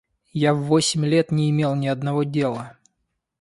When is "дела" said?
2.23-2.75